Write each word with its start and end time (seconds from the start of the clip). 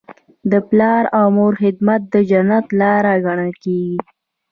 د 0.51 0.53
پلار 0.69 1.03
او 1.17 1.25
مور 1.37 1.53
خدمت 1.63 2.01
د 2.13 2.15
جنت 2.29 2.65
لاره 2.79 3.13
ګڼل 3.25 3.51
کیږي. 3.63 3.97